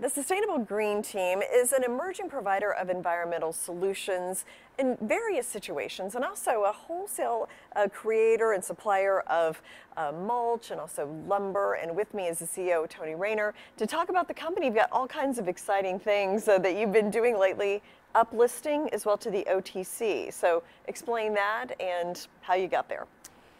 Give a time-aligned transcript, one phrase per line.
[0.00, 4.46] The Sustainable Green Team is an emerging provider of environmental solutions
[4.78, 9.60] in various situations and also a wholesale uh, creator and supplier of
[9.98, 11.74] uh, mulch and also lumber.
[11.74, 14.64] And with me is the CEO, Tony Raynor, to talk about the company.
[14.64, 17.82] You've got all kinds of exciting things uh, that you've been doing lately,
[18.14, 20.32] uplisting as well to the OTC.
[20.32, 23.06] So explain that and how you got there.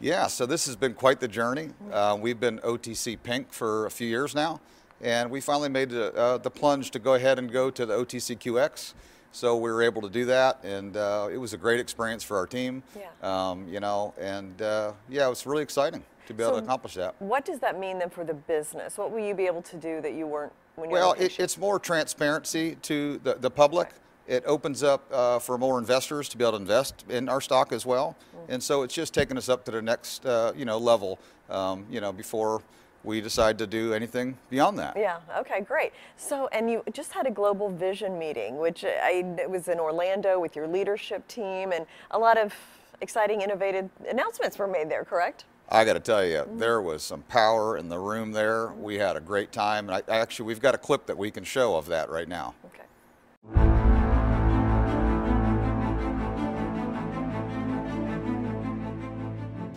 [0.01, 1.69] Yeah, so this has been quite the journey.
[1.93, 4.59] Uh, we've been OTC Pink for a few years now
[5.01, 7.95] and we finally made the, uh, the plunge to go ahead and go to the
[7.95, 8.95] OTCQX.
[9.33, 12.37] So we were able to do that, and uh, it was a great experience for
[12.37, 12.83] our team.
[12.99, 13.11] Yeah.
[13.23, 16.95] Um, you know, and uh, yeah, it was really exciting to be able to accomplish
[16.95, 17.15] that.
[17.21, 18.99] What does that mean then for the business?
[18.99, 21.39] What will you be able to do that you weren't when you were Well, it,
[21.39, 23.89] it's more transparency to the, the public.
[23.89, 24.37] Right.
[24.37, 27.73] It opens up uh, for more investors to be able to invest in our stock
[27.73, 28.55] as well, Mm.
[28.55, 31.19] and so it's just taking us up to the next uh, you know level.
[31.49, 32.63] Um, you know, before
[33.05, 34.97] we decide to do anything beyond that.
[34.97, 35.21] Yeah.
[35.39, 35.61] Okay.
[35.63, 35.93] Great.
[36.17, 40.39] So, and you just had a global vision meeting, which I it was in Orlando
[40.39, 42.55] with your leadership team, and a lot of
[43.01, 45.05] exciting, innovative announcements were made there.
[45.05, 45.45] Correct?
[45.73, 46.59] I got to tell you, Mm-hmm.
[46.59, 48.73] there was some power in the room there.
[48.73, 49.89] We had a great time.
[49.89, 52.55] And I, actually, we've got a clip that we can show of that right now.
[52.67, 53.91] Okay.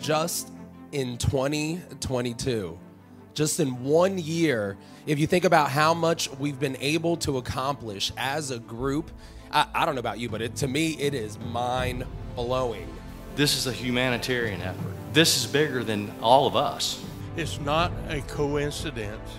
[0.04, 0.50] just
[0.92, 2.78] in 2022,
[3.34, 8.12] just in one year, if you think about how much we've been able to accomplish
[8.16, 9.10] as a group,
[9.50, 12.04] I, I don't know about you, but it, to me, it is mind
[12.36, 12.88] blowing.
[13.36, 14.94] This is a humanitarian effort.
[15.12, 17.04] This is bigger than all of us.
[17.36, 19.30] It's not a coincidence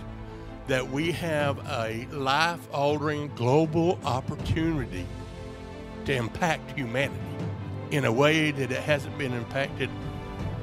[0.67, 5.05] that we have a life altering global opportunity
[6.05, 7.19] to impact humanity
[7.91, 9.89] in a way that it hasn't been impacted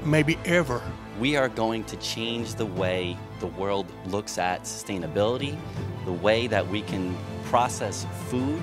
[0.05, 0.83] maybe ever.
[1.19, 5.57] We are going to change the way the world looks at sustainability,
[6.05, 8.61] the way that we can process food,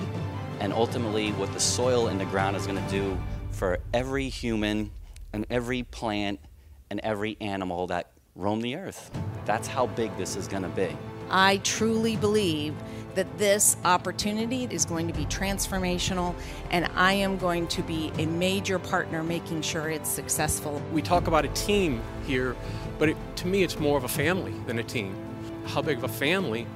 [0.58, 3.16] and ultimately what the soil in the ground is going to do
[3.52, 4.90] for every human
[5.32, 6.40] and every plant
[6.90, 9.10] and every animal that roam the earth.
[9.44, 10.96] That's how big this is going to be.
[11.30, 12.74] I truly believe
[13.14, 16.34] that this opportunity is going to be transformational,
[16.70, 20.80] and I am going to be a major partner making sure it's successful.
[20.92, 22.56] we talk about a team here,
[22.98, 25.14] but it, to me, it's more of a family than a team.
[25.66, 26.66] How big of a family,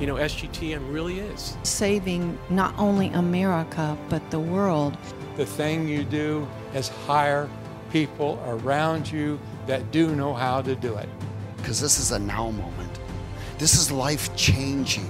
[0.00, 1.56] you know, SGTM really is.
[1.62, 4.96] saving not only America but the world.
[5.36, 7.48] The thing you do is hire
[7.90, 11.08] people around you that do know how to do it.
[11.58, 12.81] because this is a now moment.
[13.62, 15.08] This is life changing.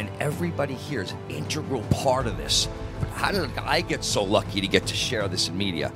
[0.00, 2.66] and everybody here is an integral part of this.
[2.98, 5.92] But how did I get so lucky to get to share this in media?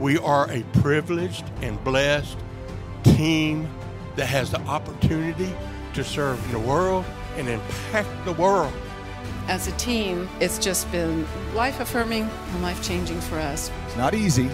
[0.00, 2.36] We are a privileged and blessed
[3.04, 3.70] team
[4.16, 5.54] that has the opportunity
[5.94, 7.04] to serve the world
[7.36, 8.72] and impact the world.
[9.46, 13.70] As a team, it's just been life affirming and life changing for us.
[13.86, 14.50] It's not easy,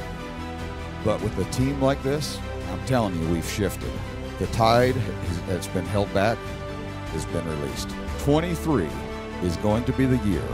[1.02, 2.38] but with a team like this,
[2.70, 3.90] I'm telling you, we've shifted.
[4.38, 4.94] The tide
[5.48, 6.38] that's been held back
[7.12, 7.90] has been released.
[8.20, 8.88] 23
[9.42, 10.44] is going to be the year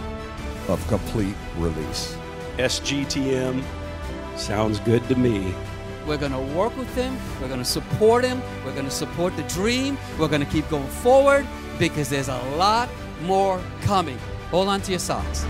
[0.69, 2.17] of complete release.
[2.56, 3.62] SGTM
[4.37, 5.55] sounds good to me.
[6.06, 7.17] We're going to work with him.
[7.41, 8.43] We're going to support him.
[8.65, 9.99] We're going to support the dream.
[10.19, 11.47] We're going to keep going forward
[11.78, 12.89] because there's a lot
[13.23, 14.19] more coming.
[14.50, 15.44] Hold on to your socks.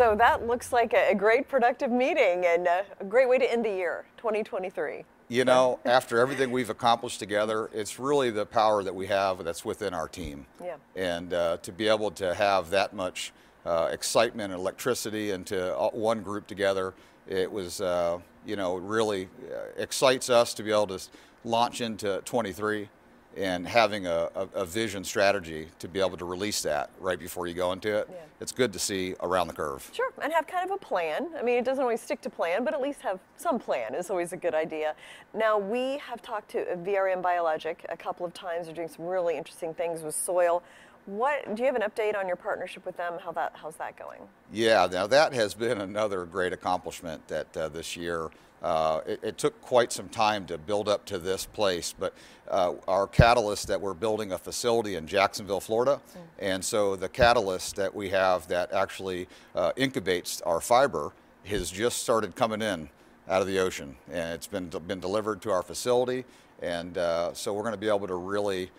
[0.00, 3.66] So that looks like a, great productive meeting and uh, a great way to end
[3.66, 5.04] the year, 2023.
[5.28, 9.62] You know, after everything we've accomplished together, it's really the power that we have that's
[9.62, 10.46] within our team.
[10.58, 10.76] Yeah.
[10.96, 13.34] And uh, to be able to have that much
[13.66, 16.94] uh, excitement and electricity into all- one group together,
[17.28, 21.00] it was, uh, you know, really uh, excites us to be able to
[21.44, 22.88] launch into 23
[23.36, 27.46] and having a, a, a vision strategy to be able to release that right before
[27.46, 28.08] you go into it.
[28.10, 28.16] Yeah.
[28.40, 29.88] It's good to see around the curve.
[29.92, 31.28] Sure, and have kind of a plan.
[31.38, 34.10] I mean, it doesn't always stick to plan, but at least have some plan is
[34.10, 34.94] always a good idea.
[35.34, 38.66] Now, we have talked to VRM BioLogik a couple of times.
[38.66, 40.62] They're doing some really interesting things with soil.
[41.06, 43.14] What do you have an update on your partnership with them?
[43.22, 44.20] How that how's that going?
[44.52, 48.30] Yeah, now that has been another great accomplishment that uh, this year.
[48.62, 52.12] Uh, it, it took quite some time to build up to this place, but
[52.50, 55.98] uh, our catalyst that we're building a facility in Jacksonville, Florida,
[56.38, 61.12] and so the catalyst that we have that actually uh, incubates our fiber
[61.46, 62.90] has just started coming in
[63.30, 66.26] out of the ocean, and it's been been delivered to our facility,
[66.60, 68.70] and uh, so we're going to be able to really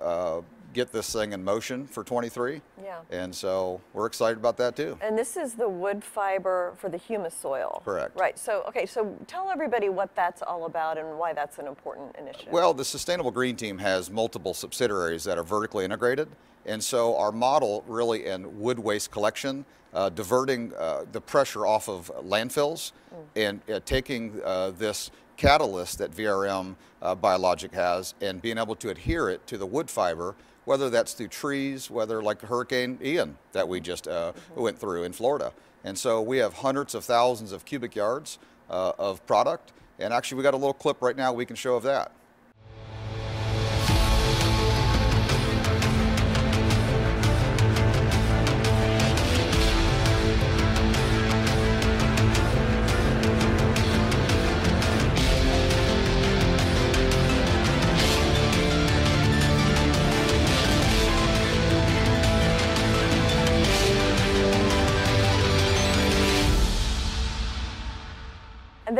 [0.00, 0.40] uh,
[0.72, 2.60] get this thing in motion for 23.
[2.82, 3.00] Yeah.
[3.10, 4.98] And so we're excited about that too.
[5.00, 7.82] And this is the wood fiber for the humus soil.
[7.84, 8.18] Correct.
[8.18, 8.38] Right.
[8.38, 12.52] So, okay, so tell everybody what that's all about and why that's an important initiative.
[12.52, 16.28] Well, the Sustainable Green Team has multiple subsidiaries that are vertically integrated.
[16.66, 21.88] And so our model really in wood waste collection, uh, diverting uh, the pressure off
[21.88, 22.92] of landfills
[23.34, 25.10] and uh, taking uh, this
[25.40, 29.88] catalyst that VRM uh, BioLogik has and being able to adhere it to the wood
[29.88, 30.34] fiber,
[30.66, 35.12] whether that's through trees, whether like Hurricane Ian that we just uh, went through in
[35.14, 35.54] Florida.
[35.82, 38.38] And so we have hundreds of thousands of cubic yards
[38.68, 39.72] uh, of product.
[39.98, 42.12] And actually, we got a little clip right now we can show of that.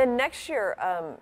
[0.00, 1.18] Then next year, um,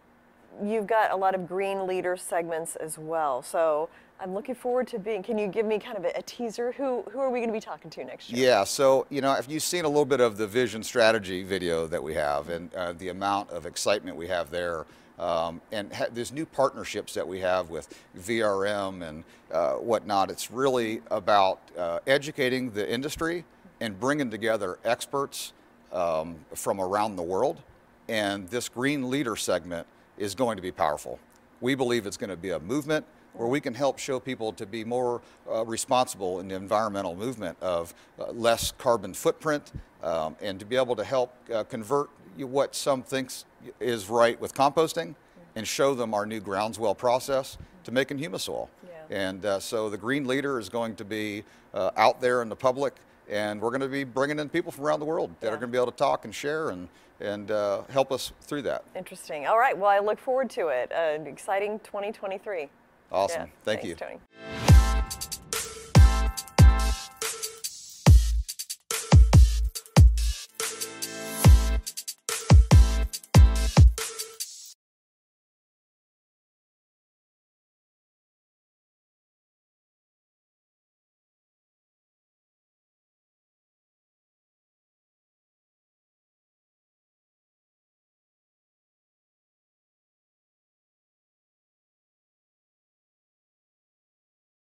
[0.65, 3.43] you've got a lot of green leader segments as well.
[3.43, 3.89] So
[4.21, 5.23] I'm looking forward to being.
[5.23, 6.73] Can you give me kind of a, a teaser?
[6.73, 8.47] Who who are we going to be talking to next year?
[8.47, 11.87] Yeah, so you know, if you've seen a little bit of the vision strategy video
[11.89, 14.87] that we have, and uh, the amount of excitement we have there,
[15.19, 20.31] um, and ha- there's new partnerships that we have with VRM and uh, whatnot.
[20.31, 23.45] It's really about uh, educating the industry
[23.81, 25.53] and bringing together experts
[25.93, 27.61] um, from around the world.
[28.09, 31.19] And this green leader segment is going to be powerful.
[31.61, 34.67] We believe it's going to be a movement where we can help show people to
[34.67, 35.21] be more
[35.51, 39.73] uh, responsible in the environmental movement of uh, less carbon footprint
[40.03, 43.45] um, and to be able to help uh, convert what some thinks
[43.81, 45.15] is right with composting
[45.57, 48.71] and show them our new groundswell process to making humus soil.
[49.11, 51.45] And uh, so the green leader is going to be
[51.75, 52.95] uh, out there in the public
[53.29, 55.69] and we're going to be bringing in people from around the world that are going
[55.71, 56.89] to be able to talk and share and,
[57.21, 58.85] and uh, help us through that.
[58.97, 59.47] Interesting.
[59.47, 59.77] All right.
[59.77, 60.93] Well, I look forward to it.
[60.93, 62.69] Uh, An exciting 2023.
[63.11, 63.41] Awesome.
[63.41, 63.95] Yeah, Thank thanks, you.
[63.95, 64.68] Tony.